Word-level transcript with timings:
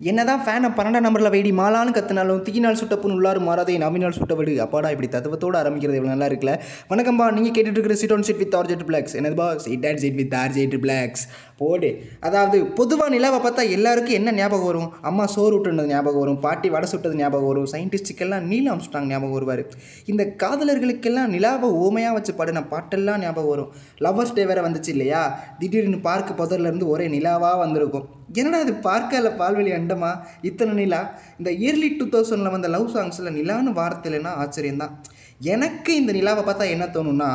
என்னதான் 0.00 0.40
ஃபேனை 0.40 0.68
பன்னெண்டாம் 0.68 1.04
நம்பரில் 1.04 1.30
வெடி 1.30 1.52
மாலான்னு 1.52 1.90
கத்தினாலும் 1.90 2.42
தீயினால் 2.42 2.74
சுட்ட 2.74 2.96
புண் 2.96 3.10
உள்ளாறு 3.10 3.40
மாறாதே 3.40 3.78
நவினால் 3.78 4.10
சுட்ட 4.10 4.34
விடு 4.34 4.60
அப்பாடா 4.60 4.90
இப்படி 4.90 5.08
தத்துவத்தோடு 5.08 5.56
ஆரம்பிக்கிறது 5.58 5.96
இவ்வளோ 5.96 6.10
நல்லா 6.10 6.26
இருக்குல்ல? 6.26 6.54
வணக்கம்பா 6.90 7.26
நீங்கள் 7.32 7.54
கேட்டுட்டு 7.56 7.78
இருக்கிற 7.78 7.94
சிட் 7.94 8.12
ஆன் 8.12 8.22
சிட் 8.22 8.36
வித் 8.36 8.54
ஆர்ஜெட் 8.54 8.84
பிளாக்ஸ் 8.86 9.16
என்னதுபா 9.16 9.56
சிட் 9.56 9.86
அண்ட் 9.86 9.98
சிட் 9.98 10.14
வித் 10.14 10.34
ஆர்ஜெட் 10.34 10.76
பிளாக்ஸ் 10.80 11.24
போடு. 11.56 11.90
அதாவது 12.20 12.64
பொதுவாக 12.64 13.10
நிலாவை 13.10 13.38
பார்த்தா 13.38 13.70
எல்லாருக்கும் 13.70 14.16
என்ன 14.18 14.32
ஞாபகம் 14.32 14.66
வரும்? 14.66 14.88
அம்மா 15.02 15.26
சோறு 15.26 15.54
விட்டுனது 15.56 15.86
ஞாபகம் 15.86 16.18
வரும் 16.18 16.40
பாட்டி 16.40 16.68
வடை 16.68 16.88
சுட்டது 16.88 17.14
ஞாபகம் 17.14 17.46
வரும் 17.46 17.68
சயின்டிஸ்டுக்கெல்லாம் 17.72 18.40
நீல் 18.40 18.70
ஆம்ஸ்டாங் 18.72 19.08
ஞாபகம் 19.12 19.32
வருவார். 19.32 19.64
இந்த 20.04 20.34
காதலர்களுக்கெல்லாம் 20.42 21.32
நிலாவை 21.36 21.70
ஓமையாக 21.70 22.12
வச்சு 22.12 22.34
பாடின 22.34 22.64
பாட்டெல்லாம் 22.72 23.18
ஞாபகம் 23.18 23.48
வரும். 23.48 23.72
லவ்வர்ஸ் 24.00 24.32
டே 24.32 24.44
வேறு 24.44 24.68
வந்துச்சு 24.68 24.88
இல்லையா? 24.88 25.40
திடீர்னு 25.58 25.96
பார்க்கு 25.96 26.34
புதர்லேருந்து 26.42 26.86
ஒரே 26.86 27.08
நிலாவாக 27.08 27.58
வந்திருக்கும். 27.58 28.08
என்னடா 28.32 28.58
அது 28.58 28.72
பார்க்கல 28.72 29.28
பால்வெளி 29.36 29.72
அண்டமா? 29.72 30.18
இத்தனை 30.42 30.74
நிலா? 30.74 31.18
இந்த 31.38 31.50
இயர்லி 31.50 31.90
டூ 31.98 32.06
தௌசண்டில் 32.06 32.50
வந்த 32.50 32.68
லவ் 32.68 32.96
சாங்ஸில் 32.96 33.36
நிலான்னு 33.38 33.72
வார்த்தையிலனா 33.80 34.32
ஆச்சரியம்தான். 34.42 34.94
எனக்கு 35.40 35.96
இந்த 35.96 36.12
நிலாவை 36.12 36.42
பார்த்தா 36.44 36.70
என்ன 36.70 36.84
தோணும்னா 36.86 37.30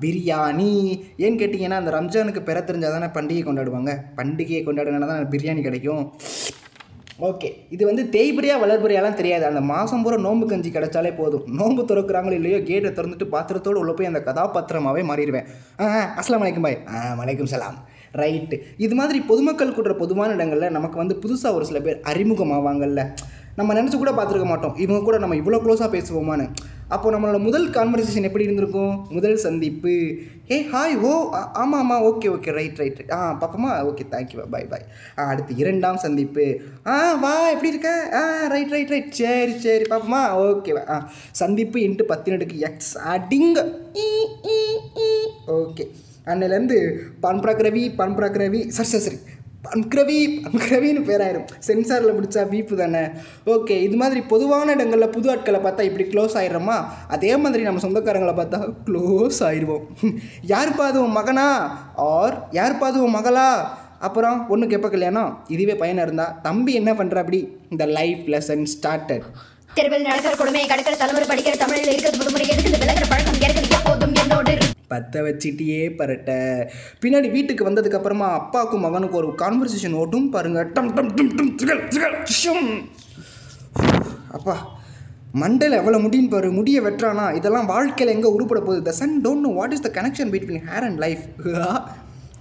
பிரியாணி. 0.00 0.72
ஏன்னு 1.18 1.40
கேட்டிங்கன்னா 1.40 1.78
அந்த 1.82 1.90
ரம்ஜானுக்கு 1.90 2.40
பெற 2.42 2.60
தெரிஞ்சால் 2.60 2.96
தானே 2.96 3.08
பண்டிகை 3.16 3.42
கொண்டாடுவாங்க. 3.44 3.92
பண்டிகையை 4.16 4.62
கொண்டாடுனா 4.64 5.06
தான் 5.06 5.30
பிரியாணி 5.34 5.62
கிடைக்கும். 5.62 6.04
ஓகே. 7.28 7.48
இது 7.70 7.86
வந்து 7.86 8.08
தேய்படியாக 8.08 8.62
வளர்படியாலாம் 8.64 9.16
தெரியாது. 9.20 9.46
அந்த 9.46 9.60
மாதம் 9.60 10.02
பூரா 10.02 10.16
நோம்பு 10.16 10.46
கஞ்சி 10.46 10.70
கிடைச்சாலே 10.70 11.16
போதும். 11.16 11.44
நோம்பு 11.46 11.82
திறக்கிறாங்களோ 11.82 12.32
இல்லையோ 12.32 12.62
கேட்டை 12.62 12.90
திறந்துட்டு 12.90 13.26
பாத்திரத்தோடு 13.34 13.78
உள்ளே 13.78 13.92
போய் 13.92 14.06
அந்த 14.06 14.20
கதாபாத்திரமாகவே 14.20 15.02
மாறிடுவேன். 15.10 15.48
ஆ 15.80 16.14
அஸ்லாம் 16.22 16.42
வலைக்கும் 16.42 16.66
பாய். 16.68 16.78
ஆ 16.88 17.14
வலைக்கும் 17.22 17.52
சலாம். 17.54 17.78
ரைட்டு. 18.14 18.56
இது 18.76 18.94
மாதிரி 18.94 19.20
பொதுமக்கள் 19.20 19.74
கூடுற 19.76 19.96
பொதுவான 19.96 20.32
இடங்களில் 20.32 20.70
நமக்கு 20.70 20.96
வந்து 20.96 21.18
புதுசாக 21.24 21.52
ஒரு 21.52 21.64
சில 21.64 21.80
பேர் 21.80 22.00
அறிமுகமாவாங்கல்ல 22.12 23.14
நம்ம 23.58 23.74
நினச்சி 23.74 23.96
கூட 23.96 24.10
பார்த்துருக்க 24.10 24.44
மாட்டோம். 24.44 24.76
இவங்க 24.76 25.00
கூட 25.02 25.16
நம்ம 25.18 25.34
இவ்வளோ 25.34 25.58
க்ளோஸாக 25.62 25.88
பேசுவோமான்னு. 25.94 26.44
அப்போ 26.88 27.06
நம்மளோட 27.10 27.38
முதல் 27.38 27.66
கான்வர்சேஷன் 27.68 28.26
எப்படி 28.28 28.44
இருந்திருக்கும்? 28.44 28.92
முதல் 29.10 29.36
சந்திப்பு. 29.36 29.94
ஏ 30.50 30.56
ஹாய் 30.72 30.94
ஓ 31.00 31.12
ஆமாம் 31.52 31.80
ஆமாம் 31.80 32.02
okay 32.02 32.28
okay 32.34 32.52
right 32.58 32.78
right 32.78 33.00
ah 33.12 33.18
பாப்பமா? 33.40 33.70
Okay 33.88 34.04
thank you 34.10 34.46
bye 34.50 34.68
bye 34.72 34.84
ஆ 35.18 35.24
அடுத்து 35.24 35.56
இரண்டாம் 35.56 35.96
சந்திப்பு. 35.96 36.44
ஆ 36.86 37.14
வா 37.14 37.48
எப்படி 37.50 37.68
இருக்க? 37.68 37.90
ஆ 38.12 38.22
ரைட் 38.46 38.70
ரைட் 38.70 38.88
ரைட் 38.88 39.10
சரி 39.12 39.56
சரி 39.58 39.84
பாப்பமா? 39.90 40.22
ஓகே 40.46 40.74
ஆ. 40.88 40.98
சந்திப்பு 41.32 41.80
இன்ட்டு 41.80 42.08
பத்தினடுக்கு 42.08 42.58
எக்ஸ் 42.68 42.94
அடிங்க 43.14 43.58
ஓகே 45.58 45.86
அன்னிலேருந்து 46.26 46.78
பண்புராக் 47.22 47.64
ரவி 47.66 47.84
பண்புராக் 48.00 48.40
ரவி. 48.44 48.60
சரி 48.68 48.88
சரி 48.88 49.04
சரி. 49.06 49.18
பன்கிரவி 49.64 50.40
பன்கிரவின்னு 50.44 51.00
பேராயிரும். 51.08 51.46
சென்சாரில் 51.66 52.14
பிடிச்சா 52.16 52.48
வீப்பு 52.48 52.76
தானே. 52.76 53.08
ஓகே 53.46 53.70
இது 53.70 53.96
மாதிரி 53.96 54.20
பொதுவான 54.20 54.72
இடங்களில் 54.72 55.08
புது 55.08 55.30
ஆட்களை 55.30 55.60
பார்த்தா 55.60 55.80
இப்படி 55.80 56.04
க்ளோஸ் 56.04 56.36
ஆயிடுறோமா? 56.36 56.84
அதே 57.08 57.36
மாதிரி 57.36 57.62
நம்ம 57.62 57.80
சொந்தக்காரங்களை 57.80 58.34
பார்த்தா 58.34 58.74
க்ளோஸ் 58.86 59.40
ஆயிடுவோம். 59.40 59.84
யாருப்பா 60.52 60.80
அது 60.80 61.02
உன் 61.02 61.10
மகனா? 61.10 61.76
ஆர் 61.94 62.48
யாருப்பா 62.52 62.80
அது 62.80 63.02
உன் 63.02 63.14
மகளா? 63.14 63.68
அப்புறம் 63.98 64.48
ஒன்று 64.48 64.66
கேட்ப 64.66 64.88
கல்யாணம்? 64.88 65.44
இதுவே 65.48 65.74
பையனாக 65.74 66.02
இருந்தால் 66.02 66.34
தம்பி 66.42 66.74
என்ன 66.74 66.92
பண்ணுற 66.92 67.16
அப்படி? 67.16 67.58
இந்த 67.70 67.86
லைஃப் 67.86 68.24
லெசன் 68.26 68.66
ஸ்டார்டட் 68.76 69.24
தெருவில் 69.74 70.02
நடக்கிற 70.02 70.34
கொடுமை 70.34 70.66
கடற்கிற 70.66 70.96
தலைமுறை 70.96 71.28
படிக்கிற 71.28 71.56
தமிழில் 71.56 71.92
இருக்கிற 71.92 72.16
விடுமுறை 72.16 72.48
எதுக்கு 72.48 72.78
விளக்கிற 72.78 73.08
பழக்கம்? 73.08 73.40
எனக்கு 73.40 73.82
போதும்? 73.84 74.14
என்னோடு 74.14 74.67
பற்ற 74.92 75.22
வச்சிட்டியே 75.26 75.82
பரட்ட. 75.98 76.30
பின்னாடி 77.02 77.28
வீட்டுக்கு 77.36 77.68
வந்ததுக்கப்புறமா 77.68 78.28
அப்பாவுக்கும் 78.38 78.84
மகனுக்கும் 78.86 79.20
ஒரு 79.22 79.30
கான்வர்சேஷன் 79.42 79.98
ஓட்டும் 80.02 80.28
பாருங்க. 80.36 80.62
டம் 80.76 80.90
டம் 80.96 81.12
டும் 81.18 81.32
டும் 81.38 81.52
திகழ் 81.60 81.84
திகழ் 81.94 82.16
ஷம். 82.40 82.70
அப்பா 84.38 84.56
மண்டல் 85.42 85.78
எவ்வளோ 85.78 85.98
முடியும் 86.04 86.30
பாரு. 86.32 86.48
முடியை 86.58 86.80
வெட்டுறானா. 86.84 87.24
இதெல்லாம் 87.38 87.66
வாழ்க்கையில் 87.72 88.14
எங்கே 88.14 88.28
உருப்பட 88.36 88.60
போகுது? 88.60 88.82
The 88.88 88.92
son 89.00 89.16
don't 89.24 89.44
know 89.46 89.50
what 89.58 89.74
is 89.76 89.84
the 89.86 89.90
connection 89.98 90.30
between 90.34 90.64
hair 90.68 90.86
and 90.88 91.00
life 91.04 91.24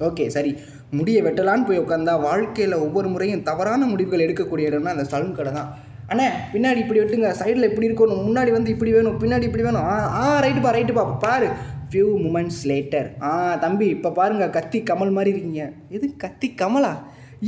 okay 0.07 0.25
சரி. 0.35 0.51
முடியை 0.97 1.21
வெட்டலான்னு 1.25 1.67
போய் 1.67 1.81
உட்காந்தா 1.83 2.13
வாழ்க்கையில் 2.25 2.75
ஒவ்வொரு 2.83 3.07
முறையும் 3.13 3.45
தவறான 3.47 3.85
முடிவுகள் 3.91 4.23
எடுக்கக்கூடிய 4.25 4.69
இடம்னா 4.69 4.93
அந்த 4.95 5.05
சலூன் 5.11 5.37
கடை 5.39 5.51
தான். 5.53 5.69
அண்ணே 6.11 6.27
பின்னாடி 6.53 6.79
இப்படி 6.83 6.99
வெட்டுங்க. 7.01 7.29
சைடில் 7.39 7.69
இப்படி 7.69 7.87
இருக்கணும். 7.87 8.21
முன்னாடி 8.27 8.51
வந்து 8.57 8.73
இப்படி 8.75 8.91
வேணும். 8.97 9.17
பின்னாடி 9.23 9.47
இப்படி 9.49 9.65
வேணும். 9.67 9.87
ஆ 9.93 9.95
ஆ 10.19 10.21
ரைட்டுப்பா 10.45 10.71
ரைட்டுப்பா 10.77 11.03
பாரு. 11.25 11.49
ஃபியூ 11.91 12.07
மூமெண்ட்ஸ் 12.23 12.61
லேட்டர் 12.69 13.07
ஆ 13.27 13.29
தம்பி 13.55 13.85
இப்போ 13.95 14.09
பாருங்க 14.11 14.45
கத்தி 14.55 14.79
கமல் 14.89 15.15
மாதிரி 15.17 15.31
இருக்கீங்க. 15.33 15.63
எது 15.89 16.07
கத்தி 16.23 16.47
கமலா? 16.61 16.91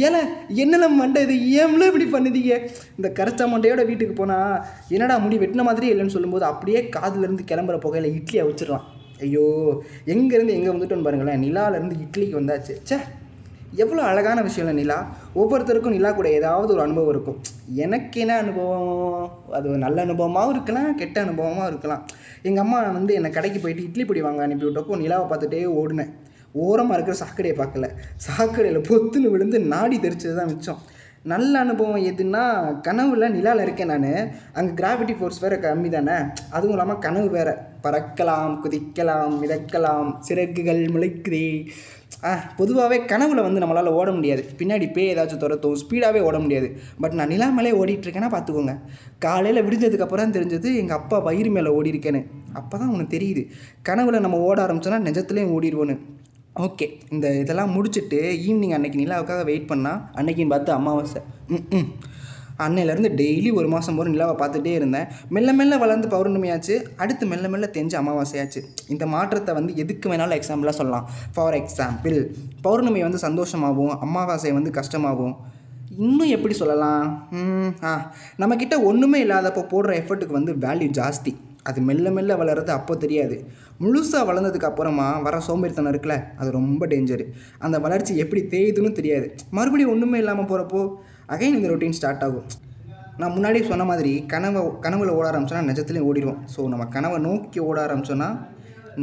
ஏல 0.06 0.18
என்னல 0.64 0.88
மண்டை 1.00 1.22
இது? 1.26 1.36
ஏம்ல 1.62 1.88
இப்படி 1.90 2.06
பண்ணுதீங்க? 2.16 2.56
இந்த 2.98 3.08
கரைச்சா 3.18 3.46
மண்டையோட 3.54 3.84
வீட்டுக்கு 3.86 4.14
போனால் 4.14 4.60
என்னடா 4.96 5.18
முடி 5.18 5.38
வெட்டின 5.44 5.64
மாதிரியே 5.70 5.94
இல்லைன்னு 5.94 6.16
சொல்லும்போது 6.16 6.46
அப்படியே 6.52 6.82
காதுலேருந்து 6.96 7.50
கிளம்புற 7.52 7.78
புகையில 7.86 8.12
இட்லியை 8.18 8.44
வச்சிடலாம். 8.50 8.86
ஐயோ 9.26 9.46
எங்கேருந்து 10.14 10.58
எங்கே 10.58 10.70
வந்துட்டோன்னு 10.74 11.08
பாருங்களேன். 11.08 11.42
நிலாலேருந்து 11.46 11.98
இட்லிக்கு 12.06 12.40
வந்தாச்சு. 12.42 12.76
ச்சே 12.90 13.00
எவ்வளோ 13.75 14.03
அழகான 14.03 14.41
விஷயம் 14.41 14.69
இல்லை 14.69 14.84
நிலா. 14.84 15.07
ஒவ்வொருத்தருக்கும் 15.35 15.96
நிலா 15.96 16.12
கூட 16.12 16.30
ஏதாவது 16.30 16.74
ஒரு 16.74 16.81
அனுபவம் 16.81 17.09
இருக்கும். 17.09 17.38
எனக்கு 17.75 18.19
என்ன 18.19 18.38
அனுபவம்? 18.38 19.31
அது 19.52 19.69
ஒரு 19.69 19.78
நல்ல 19.78 20.06
அனுபவமாகவும் 20.06 20.50
இருக்கலாம் 20.50 20.96
கெட்ட 20.96 21.24
அனுபவமாகவும் 21.24 21.68
இருக்கலாம். 21.68 22.06
எங்கள் 22.41 22.63
அம்மா 22.63 22.81
வந்து 22.81 23.13
என்னை 23.13 23.31
கடைக்கு 23.31 23.59
போயிட்டு 23.59 23.84
இட்லி 23.84 24.06
பொடி 24.06 24.22
வாங்க 24.22 24.41
அனுப்பி 24.44 24.66
விட்டப்போ 24.66 24.97
நிலாவை 24.97 25.25
பார்த்துட்டே 25.29 25.66
ஓடினேன். 25.81 26.12
ஓரமாக 26.52 26.94
இருக்கிற 26.94 27.18
சாக்கடையை 27.25 27.56
பார்க்கல. 27.62 27.90
சாக்கடையில் 28.28 28.88
பொத்துன்னு 28.90 29.29
விழுந்து 29.29 29.59
நாடி 29.59 30.00
தெரிச்சது 30.00 30.35
தான் 30.35 30.46
மிச்சம். 30.46 30.78
நல்ல 31.31 31.53
அனுபவம் 31.66 32.06
எதுனா 32.09 32.44
கனவுல 32.88 33.28
நிலாவில் 33.35 33.63
இருக்கேன் 33.66 33.91
நான். 33.94 34.12
அங்கே 34.57 34.72
கிராவிட்டி 34.79 35.13
ஃபோர்ஸ் 35.17 35.41
வேறு 35.44 35.57
கம்மி 35.63 35.90
தானே. 35.95 36.17
அதுவும் 36.56 36.75
இல்லாமல் 36.75 37.01
கனவு 37.06 37.29
வேறு. 37.38 37.53
பறக்கலாம் 37.84 38.53
குதிக்கலாம் 38.63 39.34
மிதக்கலாம் 39.41 40.09
சிறகுகள் 40.28 40.81
முளைக்குதே. 40.95 41.47
பொதுவாகவே 42.59 42.97
கனவுல 43.12 43.44
வந்து 43.47 43.62
நம்மளால் 43.63 43.95
ஓட 44.00 44.09
முடியாது. 44.17 44.41
பின்னாடி 44.59 44.85
பேய் 44.95 45.12
ஏதாச்சும் 45.13 45.41
துரத்தும் 45.44 45.79
ஸ்பீடாகவே 45.81 46.22
ஓட 46.29 46.38
முடியாது. 46.45 46.69
பட் 47.03 47.17
நான் 47.19 47.31
நிலா 47.34 47.47
மேலே 47.57 47.72
ஓடிட்டுருக்கேன்னா 47.81 48.31
பார்த்துக்கோங்க. 48.35 48.75
காலையில் 49.25 49.66
விடிஞ்சதுக்கப்புறம் 49.67 50.23
தான் 50.25 50.38
தெரிஞ்சது 50.38 50.72
எங்கள் 50.81 51.00
அப்பா 51.00 51.19
வயிறு 51.28 51.51
மேலே 51.57 51.72
ஓடி 51.79 51.91
இருக்கேன்னு 51.94 52.22
அப்போ 52.61 52.75
தான் 52.81 52.94
உனக்கு 52.96 53.16
தெரியுது. 53.17 53.44
கனவுல 53.90 54.23
நம்ம 54.25 54.40
ஓட 54.50 54.59
ஆரம்பிச்சோன்னா 54.66 55.01
நிஜத்துலேயும் 55.09 55.53
ஓடிடுவோன்னு 55.57 55.97
ஓகே 56.59 57.00
இந்த 57.09 57.40
இதெல்லாம் 57.40 57.75
முடிச்சுட்டு 57.75 58.31
ஈவினிங் 58.46 58.74
அன்னைக்கு 58.74 59.00
நிலாவுக்காக 59.00 59.44
வெயிட் 59.44 59.70
பண்ணால் 59.70 60.02
அன்னைக்குன்னு 60.16 60.47
பார்த்து 60.47 60.72
அமாவாசை. 60.72 61.22
ம் 61.47 61.75
ம். 61.75 61.94
அன்னையிலேருந்து 62.58 63.09
டெய்லி 63.09 63.53
ஒரு 63.53 63.68
மாதம் 63.68 63.96
போகிற 63.96 64.16
நிலாவை 64.16 64.47
பார்த்துட்டே 64.47 64.66
இருந்தேன். 64.66 65.06
மெல்ல 65.30 65.53
மெல்ல 65.53 65.78
வளர்ந்து 65.78 66.08
பௌர்ணமியாச்சு. 66.08 66.84
அடுத்து 66.97 67.25
மெல்ல 67.25 67.47
மெல்ல 67.47 67.70
தெரிஞ்சு 67.74 67.96
அமாவாசையாச்சு. 67.96 68.64
இந்த 68.88 69.06
மாற்றத்தை 69.06 69.53
வந்து 69.53 69.75
எதுக்கு 69.75 70.14
வேணாலும் 70.14 70.42
எக்ஸாம்பிளாக 70.42 70.70
சொல்லலாம். 70.70 71.09
ஃபார் 71.34 71.53
எக்ஸாம்பிள் 71.53 72.34
பௌர்ணமி 72.62 73.02
வந்து 73.02 73.18
சந்தோஷமாகவும் 73.18 73.97
அமாவாசை 74.00 74.52
வந்து 74.52 74.72
கஷ்டமாகவும். 74.72 75.36
இன்னும் 75.97 76.30
எப்படி 76.30 76.53
சொல்லலாம்? 76.53 77.28
ஆ. 77.84 78.12
நம்மக்கிட்ட 78.40 78.84
ஒன்றுமே 78.84 79.24
இல்லாதப்போ 79.24 79.66
போடுற 79.72 80.02
எஃபர்ட்டுக்கு 80.02 80.31
வந்து 80.31 80.53
வேல்யூ 80.53 80.90
ஜாஸ்தி. 80.90 81.36
அது 81.69 81.80
மெல்ல 81.90 82.12
மெல்ல 82.18 82.35
வளர்றது 82.41 82.72
அப்போ 82.78 82.94
தெரியாது. 83.03 83.35
முழுசாக 83.84 84.24
வளர்ந்ததுக்கு 84.30 84.69
அப்புறமா 84.69 85.07
வர 85.28 85.35
சோம்பேறித்தனம் 85.47 85.91
இருக்குல்ல 85.94 86.18
அது 86.41 86.50
ரொம்ப 86.59 86.88
டேஞ்சரு 86.94 87.25
அந்த 87.66 87.80
வளர்ச்சி 87.85 88.16
எப்படி 88.24 88.41
தேயுதுன்னு 88.53 88.91
தெரியாது. 89.00 89.28
மறுபடியும் 89.57 89.94
ஒன்றுமே 89.96 90.19
இல்லாமல் 90.24 90.50
போகிறப்போ 90.52 90.81
அகைன் 91.35 91.58
இந்த 91.59 91.69
ரொட்டீன் 91.74 91.97
ஸ்டார்ட் 92.00 92.25
ஆகும். 92.28 92.47
நான் 93.22 93.34
முன்னாடியே 93.35 93.63
சொன்ன 93.69 93.85
மாதிரி 93.91 94.12
கனவை 94.34 94.62
கனவுல 94.85 95.16
ஓட 95.19 95.25
ஆரம்பிச்சோன்னா 95.31 95.63
நிஜத்துலேயும் 95.69 96.09
ஓடிடுவோம். 96.09 96.41
ஸோ 96.53 96.68
நம்ம 96.74 96.84
கனவை 96.96 97.18
நோக்கி 97.28 97.59
ஓட 97.69 97.79
ஆரம்பிச்சோன்னா 97.88 98.29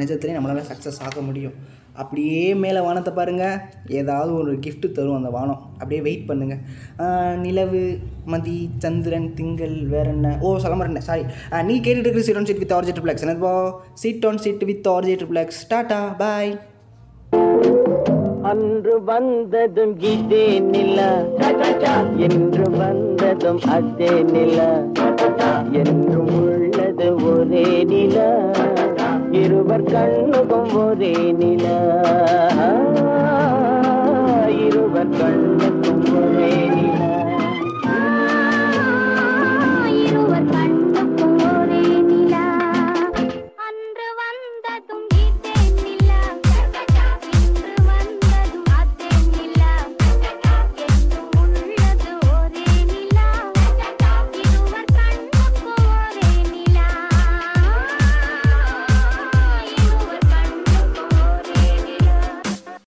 நிஜத்துலேயும் 0.01 0.39
நம்மளால் 0.39 0.69
சக்ஸஸ் 0.71 1.03
ஆக 1.09 1.21
முடியும். 1.29 1.57
அப்படியே 1.97 2.55
மேலே 2.55 2.81
வானத்தை 2.81 3.13
பாருங்கள் 3.15 3.57
ஏதாவது 3.89 4.35
ஒரு 4.35 4.53
gift 4.55 4.93
தரும் 4.93 5.17
அந்த 5.17 5.31
வானம். 5.31 5.61
அப்படியே 5.73 6.01
வெயிட் 6.01 6.29
பண்ணுங்கள் 6.29 7.37
நிலவு 7.37 7.99
மதி 8.25 8.71
சந்திரன் 8.79 9.35
திங்கள் 9.35 9.87
வேற 9.87 10.09
என்ன? 10.11 10.39
ஓ 10.41 10.59
சொல்ல 10.59 11.01
சாரி 11.01 11.23
நீ 11.65 11.81
கேட்டுட்டு 11.81 12.07
இருக்கிற 12.07 12.21
சீட் 12.21 12.37
ஆன் 12.37 12.45
சீட் 12.45 12.59
வித் 12.59 12.73
ஆர்ஜெட் 12.73 13.05
பிளாக்ஸ் 13.05 13.21
என்னப்போ 13.21 13.71
சீட் 13.95 14.27
ஆன் 14.27 14.39
சீட் 14.39 14.65
வித் 14.65 14.87
ஆர்ஜெட் 14.87 15.27
பிளாக்ஸ் 15.33 15.67
டாட்டா 15.71 16.17
பாய் 16.19 16.59
அன்று 18.43 19.05
வந்ததும் 19.05 20.01
இதே 20.01 20.59
நில. 20.59 21.25
என்று 22.17 22.71
வந்ததும் 22.71 23.61
அதே 23.61 24.23
நில. 24.23 24.85
என்றும் 25.73 26.33
உள்ளது 26.43 27.15
ஒரே 27.15 27.85
நில. 27.85 28.46
இருவர் 29.57 29.85
கண்ணுக்கும் 29.85 30.73
ஒரே 30.77 31.13
நில. 31.33 31.67